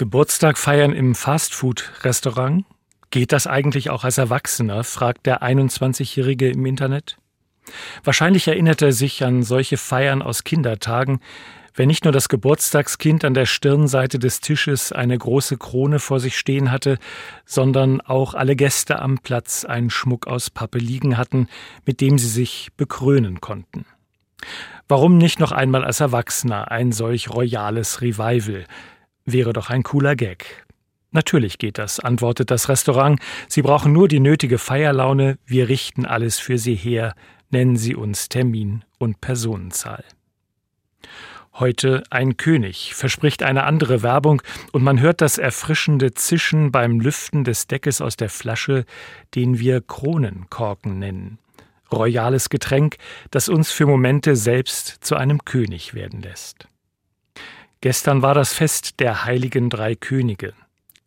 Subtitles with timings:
[0.00, 2.64] Geburtstag feiern im Fastfood-Restaurant?
[3.10, 4.82] Geht das eigentlich auch als Erwachsener?
[4.82, 7.18] fragt der 21-Jährige im Internet.
[8.02, 11.20] Wahrscheinlich erinnert er sich an solche Feiern aus Kindertagen,
[11.74, 16.38] wenn nicht nur das Geburtstagskind an der Stirnseite des Tisches eine große Krone vor sich
[16.38, 16.96] stehen hatte,
[17.44, 21.46] sondern auch alle Gäste am Platz einen Schmuck aus Pappe liegen hatten,
[21.84, 23.84] mit dem sie sich bekrönen konnten.
[24.88, 28.64] Warum nicht noch einmal als Erwachsener ein solch royales Revival?
[29.24, 30.64] Wäre doch ein cooler Gag.
[31.12, 33.20] Natürlich geht das, antwortet das Restaurant.
[33.48, 37.14] Sie brauchen nur die nötige Feierlaune, wir richten alles für Sie her,
[37.50, 40.04] nennen Sie uns Termin und Personenzahl.
[41.54, 44.40] Heute ein König, verspricht eine andere Werbung,
[44.72, 48.84] und man hört das erfrischende Zischen beim Lüften des Deckes aus der Flasche,
[49.34, 51.38] den wir Kronenkorken nennen.
[51.92, 52.98] Royales Getränk,
[53.32, 56.69] das uns für Momente selbst zu einem König werden lässt.
[57.80, 60.52] Gestern war das Fest der heiligen drei Könige.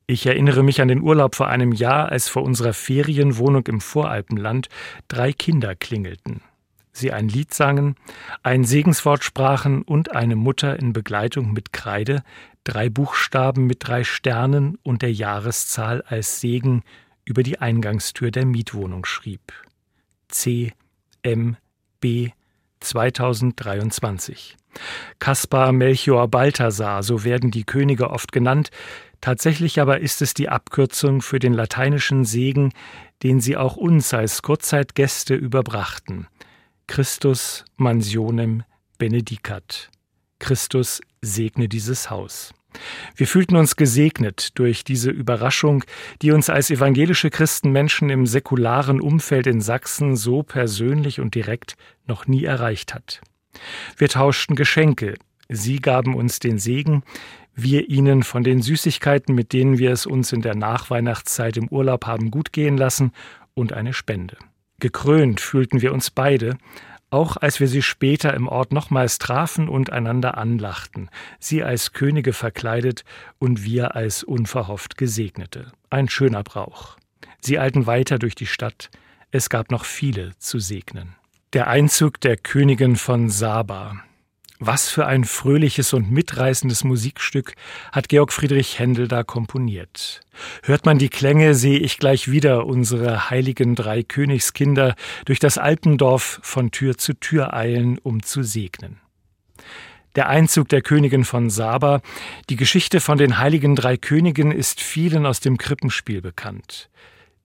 [0.07, 4.69] Ich erinnere mich an den Urlaub vor einem Jahr, als vor unserer Ferienwohnung im Voralpenland
[5.07, 6.41] drei Kinder klingelten
[6.93, 7.95] sie ein Lied sangen,
[8.43, 12.23] ein Segenswort sprachen und eine Mutter in Begleitung mit Kreide
[12.63, 16.83] drei Buchstaben mit drei Sternen und der Jahreszahl als Segen
[17.25, 19.51] über die Eingangstür der Mietwohnung schrieb.
[20.29, 20.71] C
[21.23, 21.57] M
[21.99, 22.29] B
[22.83, 24.57] 2023.
[25.19, 28.69] Kaspar Melchior Balthasar, so werden die Könige oft genannt,
[29.21, 32.73] tatsächlich aber ist es die Abkürzung für den lateinischen Segen,
[33.23, 36.27] den sie auch uns als Kurzzeitgäste überbrachten.
[36.87, 38.63] Christus mansionem
[38.97, 39.89] benedicat.
[40.39, 42.53] Christus segne dieses Haus.
[43.15, 45.83] Wir fühlten uns gesegnet durch diese Überraschung,
[46.21, 51.75] die uns als evangelische Christenmenschen im säkularen Umfeld in Sachsen so persönlich und direkt
[52.07, 53.21] noch nie erreicht hat.
[53.97, 55.15] Wir tauschten Geschenke,
[55.49, 57.03] Sie gaben uns den Segen,
[57.55, 62.05] wir ihnen von den Süßigkeiten, mit denen wir es uns in der Nachweihnachtszeit im Urlaub
[62.07, 63.11] haben gut gehen lassen,
[63.53, 64.37] und eine Spende.
[64.79, 66.57] Gekrönt fühlten wir uns beide,
[67.13, 71.09] auch als wir sie später im Ort nochmals trafen und einander anlachten,
[71.39, 73.05] sie als Könige verkleidet
[73.39, 75.71] und wir als unverhofft Gesegnete.
[75.89, 76.97] Ein schöner Brauch.
[77.39, 78.89] Sie eilten weiter durch die Stadt,
[79.31, 81.15] es gab noch viele zu segnen.
[81.53, 84.03] Der Einzug der Königin von Saba,
[84.65, 87.53] was für ein fröhliches und mitreißendes Musikstück
[87.91, 90.21] hat Georg Friedrich Händel da komponiert.
[90.63, 96.39] Hört man die Klänge, sehe ich gleich wieder unsere heiligen drei Königskinder durch das Alpendorf
[96.43, 98.99] von Tür zu Tür eilen, um zu segnen.
[100.15, 102.01] Der Einzug der Königin von Saba,
[102.49, 106.89] die Geschichte von den heiligen drei Königen ist vielen aus dem Krippenspiel bekannt.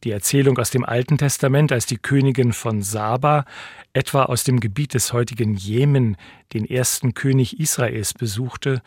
[0.04, 3.44] Die Erzählung aus dem Alten Testament, als die Königin von Saba,
[3.92, 6.16] etwa aus dem Gebiet des heutigen Jemen,
[6.52, 8.82] den ersten König Israels besuchte,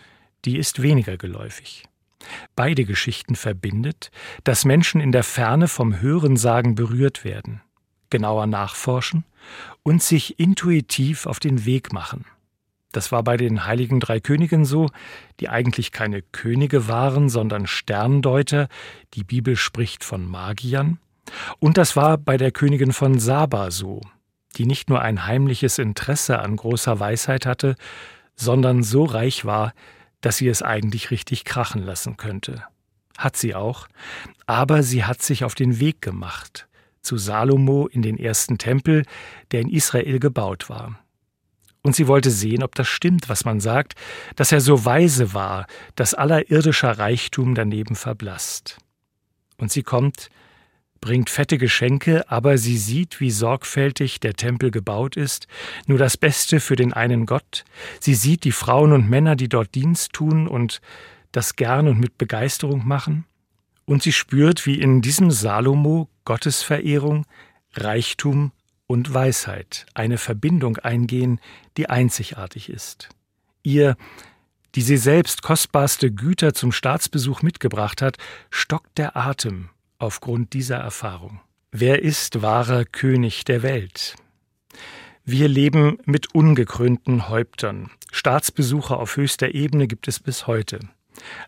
[0.45, 1.83] die ist weniger geläufig.
[2.55, 4.11] Beide Geschichten verbindet,
[4.44, 7.61] dass Menschen in der Ferne vom Hörensagen berührt werden,
[8.09, 9.25] genauer nachforschen
[9.83, 12.25] und sich intuitiv auf den Weg machen.
[12.91, 14.90] Das war bei den heiligen drei Königen so,
[15.40, 18.68] die eigentlich keine Könige waren, sondern Sterndeuter,
[19.13, 21.00] die Bibel spricht von Magiern,
[21.59, 24.01] und das war bei der Königin von Saba so,
[24.57, 27.75] die nicht nur ein heimliches Interesse an großer Weisheit hatte,
[28.35, 29.74] sondern so reich war,
[30.22, 32.63] dass sie es eigentlich richtig krachen lassen könnte.
[33.18, 33.88] Hat sie auch,
[34.46, 36.68] aber sie hat sich auf den Weg gemacht
[37.01, 39.06] zu Salomo in den ersten Tempel,
[39.51, 41.00] der in Israel gebaut war.
[41.84, 43.96] Und sie wollte sehen, ob das stimmt, was man sagt,
[44.36, 45.66] dass er so weise war,
[45.96, 48.78] dass aller irdischer Reichtum daneben verblasst.
[49.58, 50.30] Und sie kommt,
[51.02, 55.47] bringt fette Geschenke, aber sie sieht, wie sorgfältig der Tempel gebaut ist,
[55.88, 57.66] nur das Beste für den einen Gott.
[58.00, 60.81] Sie sieht die Frauen und Männer, die dort Dienst tun und
[61.31, 63.25] das gern und mit Begeisterung machen.
[63.86, 67.25] Und sie spürt, wie in diesem Salomo Gottesverehrung,
[67.74, 68.52] Reichtum
[68.91, 71.40] und Weisheit eine Verbindung eingehen,
[71.78, 73.07] die einzigartig ist.
[73.63, 73.96] Ihr,
[74.75, 78.18] die sie selbst kostbarste Güter zum Staatsbesuch mitgebracht hat,
[78.50, 81.39] stockt der Atem aufgrund dieser Erfahrung.
[81.71, 84.18] Wer ist wahrer König der Welt?
[85.24, 87.92] Wir leben mit ungekrönten Häuptern.
[88.12, 90.80] Staatsbesucher auf höchster Ebene gibt es bis heute.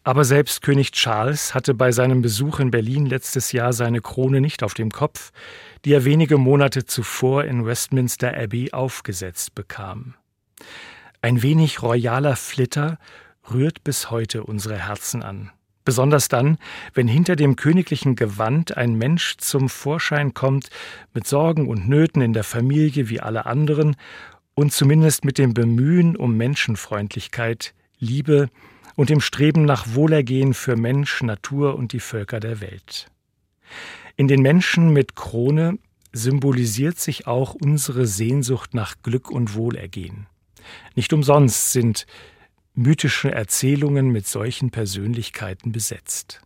[0.03, 4.63] Aber selbst König Charles hatte bei seinem Besuch in Berlin letztes Jahr seine Krone nicht
[4.63, 5.31] auf dem Kopf,
[5.85, 10.15] die er wenige Monate zuvor in Westminster Abbey aufgesetzt bekam.
[11.21, 12.99] Ein wenig royaler Flitter
[13.51, 15.51] rührt bis heute unsere Herzen an.
[15.85, 16.57] Besonders dann,
[16.93, 20.69] wenn hinter dem königlichen Gewand ein Mensch zum Vorschein kommt,
[21.13, 23.97] mit Sorgen und Nöten in der Familie wie alle anderen
[24.53, 28.49] und zumindest mit dem Bemühen um Menschenfreundlichkeit, Liebe
[28.95, 33.07] und dem Streben nach Wohlergehen für Mensch, Natur und die Völker der Welt.
[34.15, 35.79] In den Menschen mit Krone
[36.11, 40.27] symbolisiert sich auch unsere Sehnsucht nach Glück und Wohlergehen.
[40.95, 42.05] Nicht umsonst sind
[42.75, 46.41] mythische Erzählungen mit solchen Persönlichkeiten besetzt.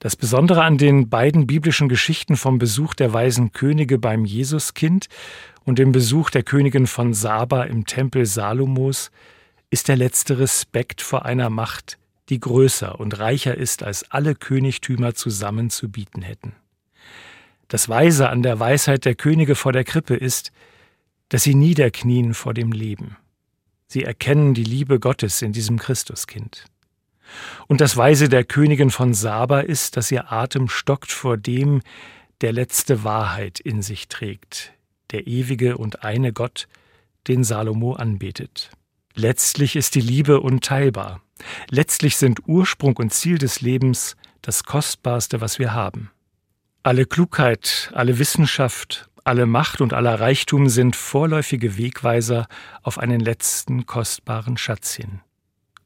[0.00, 5.06] Das Besondere an den beiden biblischen Geschichten vom Besuch der weisen Könige beim Jesuskind
[5.64, 9.12] und dem Besuch der Königin von Saba im Tempel Salomos
[9.72, 11.98] ist der letzte Respekt vor einer Macht,
[12.28, 16.52] die größer und reicher ist, als alle Königtümer zusammen zu bieten hätten.
[17.68, 20.52] Das Weise an der Weisheit der Könige vor der Krippe ist,
[21.30, 23.16] dass sie niederknien vor dem Leben.
[23.86, 26.66] Sie erkennen die Liebe Gottes in diesem Christuskind.
[27.66, 31.80] Und das Weise der Königin von Saba ist, dass ihr Atem stockt vor dem,
[32.42, 34.74] der letzte Wahrheit in sich trägt,
[35.12, 36.68] der ewige und eine Gott,
[37.26, 38.70] den Salomo anbetet.
[39.14, 41.20] Letztlich ist die Liebe unteilbar.
[41.70, 46.10] Letztlich sind Ursprung und Ziel des Lebens das Kostbarste, was wir haben.
[46.82, 52.48] Alle Klugheit, alle Wissenschaft, alle Macht und aller Reichtum sind vorläufige Wegweiser
[52.82, 55.20] auf einen letzten kostbaren Schatz hin.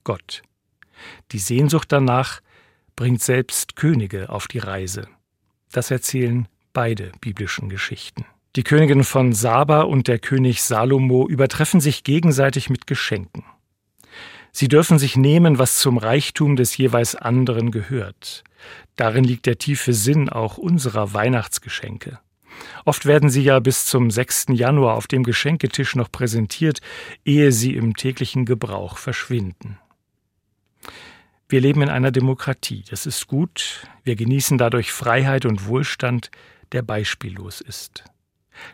[0.04, 0.42] Gott.
[1.32, 2.40] Die Sehnsucht danach
[2.94, 5.06] bringt selbst Könige auf die Reise.
[5.70, 8.24] Das erzählen beide biblischen Geschichten.
[8.56, 13.44] Die Königin von Saba und der König Salomo übertreffen sich gegenseitig mit Geschenken.
[14.50, 18.44] Sie dürfen sich nehmen, was zum Reichtum des jeweils anderen gehört.
[18.96, 22.18] Darin liegt der tiefe Sinn auch unserer Weihnachtsgeschenke.
[22.86, 24.46] Oft werden sie ja bis zum 6.
[24.52, 26.80] Januar auf dem Geschenketisch noch präsentiert,
[27.26, 29.78] ehe sie im täglichen Gebrauch verschwinden.
[31.50, 36.30] Wir leben in einer Demokratie, das ist gut, wir genießen dadurch Freiheit und Wohlstand,
[36.72, 38.04] der beispiellos ist.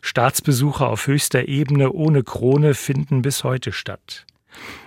[0.01, 4.27] Staatsbesuche auf höchster Ebene ohne Krone finden bis heute statt.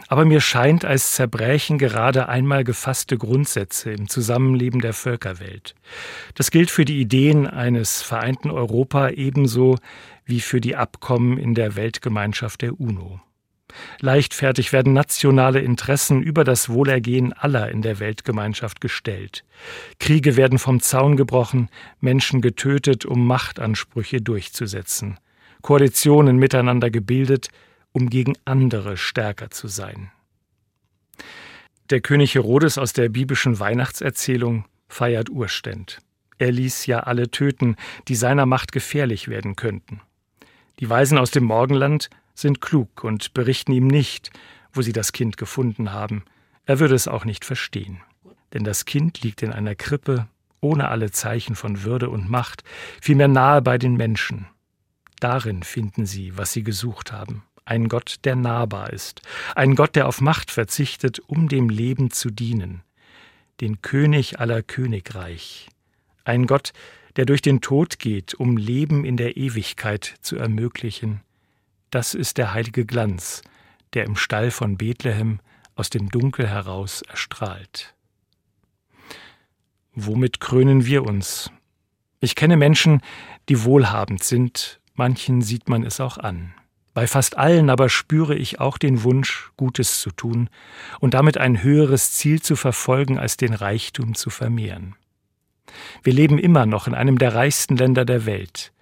[0.08, 5.74] Aber mir scheint, als zerbrechen gerade einmal gefasste Grundsätze im Zusammenleben der Völkerwelt.
[6.36, 9.78] Das gilt für die Ideen eines vereinten Europa ebenso
[10.26, 13.20] wie für die Abkommen in der Weltgemeinschaft der UNO.
[14.00, 19.44] Leichtfertig werden nationale Interessen über das Wohlergehen aller in der Weltgemeinschaft gestellt.
[20.00, 21.70] Kriege werden vom Zaun gebrochen,
[22.00, 25.20] Menschen getötet, um Machtansprüche durchzusetzen.
[25.62, 27.50] Koalitionen miteinander gebildet,
[27.92, 30.12] um gegen andere stärker zu sein.
[31.90, 36.00] Der König Herodes aus der biblischen Weihnachtserzählung feiert Urständ.
[36.38, 37.76] Er ließ ja alle töten,
[38.08, 40.02] die seiner Macht gefährlich werden könnten.
[40.80, 44.30] Die Weisen aus dem Morgenland sind klug und berichten ihm nicht,
[44.72, 46.24] wo sie das Kind gefunden haben.
[46.66, 48.02] Er würde es auch nicht verstehen.
[48.54, 50.28] Denn das Kind liegt in einer Krippe,
[50.62, 52.64] ohne alle Zeichen von Würde und Macht,
[53.02, 54.48] vielmehr nahe bei den Menschen.
[55.20, 59.22] Darin finden sie, was sie gesucht haben ein Gott, der nahbar ist,
[59.56, 62.84] ein Gott, der auf Macht verzichtet, um dem Leben zu dienen,
[63.60, 65.68] den König aller Königreich,
[66.24, 66.74] ein Gott,
[67.16, 71.22] der durch den Tod geht, um Leben in der Ewigkeit zu ermöglichen.
[71.96, 73.42] Das ist der heilige Glanz,
[73.94, 75.40] der im Stall von Bethlehem
[75.76, 77.96] aus dem Dunkel heraus erstrahlt.
[79.94, 81.50] Womit krönen wir uns?
[82.20, 83.00] Ich kenne Menschen,
[83.48, 86.54] die wohlhabend sind, manchen sieht man es auch an.
[86.94, 90.50] Bei fast allen aber spüre ich auch den Wunsch, Gutes zu tun
[91.00, 94.98] und damit ein höheres Ziel zu verfolgen, als den Reichtum zu vermehren.
[96.04, 98.74] Wir leben immer noch in einem der reichsten Länder der Welt.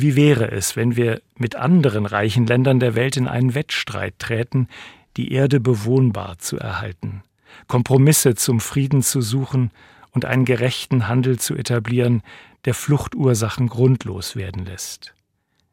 [0.00, 4.68] Wie wäre es, wenn wir mit anderen reichen Ländern der Welt in einen Wettstreit träten,
[5.16, 7.24] die Erde bewohnbar zu erhalten,
[7.66, 9.72] Kompromisse zum Frieden zu suchen
[10.12, 12.22] und einen gerechten Handel zu etablieren,
[12.64, 15.14] der Fluchtursachen grundlos werden lässt?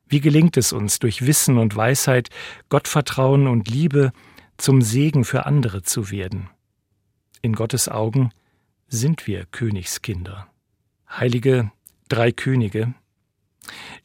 [0.07, 2.31] Wie gelingt es uns, durch Wissen und Weisheit,
[2.69, 4.11] Gottvertrauen und Liebe
[4.57, 6.49] zum Segen für andere zu werden?
[7.43, 8.31] In Gottes Augen
[8.87, 10.47] sind wir Königskinder.
[11.07, 11.69] Heilige
[12.09, 12.95] drei Könige.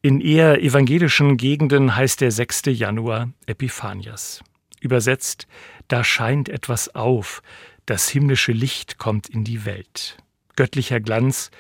[0.03, 2.63] In eher evangelischen Gegenden heißt der 6.
[2.67, 4.43] Januar Epiphanias.
[4.81, 5.47] Übersetzt,
[5.89, 7.43] da scheint etwas auf,
[7.87, 10.17] das himmlische Licht kommt in die Welt.
[10.57, 11.51] Göttlicher Glanz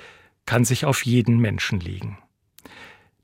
[0.47, 2.19] kann sich auf jeden Menschen legen.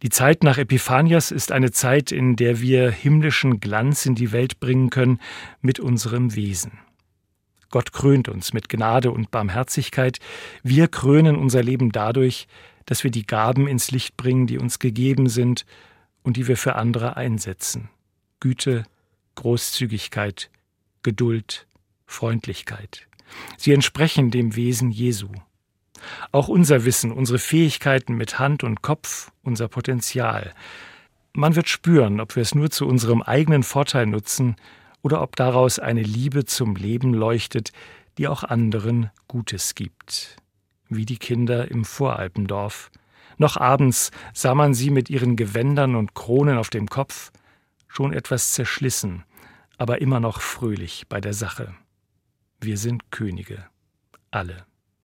[0.02, 4.60] Die Zeit nach Epiphanias ist eine Zeit, in der wir himmlischen Glanz in die Welt
[4.60, 5.20] bringen können
[5.62, 6.78] mit unserem Wesen.
[7.70, 10.18] Gott krönt uns mit Gnade und Barmherzigkeit.
[10.62, 12.46] Wir krönen unser Leben dadurch,
[12.86, 15.66] dass wir die Gaben ins Licht bringen, die uns gegeben sind
[16.22, 17.90] und die wir für andere einsetzen.
[18.40, 18.84] Güte,
[19.34, 20.50] Großzügigkeit,
[21.02, 21.66] Geduld,
[22.06, 23.06] Freundlichkeit.
[23.56, 25.28] Sie entsprechen dem Wesen Jesu.
[26.32, 30.52] Auch unser Wissen, unsere Fähigkeiten mit Hand und Kopf, unser Potenzial.
[31.32, 34.56] Man wird spüren, ob wir es nur zu unserem eigenen Vorteil nutzen
[35.02, 37.72] oder ob daraus eine Liebe zum Leben leuchtet,
[38.18, 40.36] die auch anderen Gutes gibt.
[40.88, 42.90] Wie die Kinder im Voralpendorf.
[43.38, 47.32] Noch abends sah man sie mit ihren Gewändern und Kronen auf dem Kopf,
[47.88, 49.24] schon etwas zerschlissen,
[49.78, 51.74] aber immer noch fröhlich bei der Sache.
[52.60, 53.66] Wir sind Könige,
[54.30, 54.64] alle.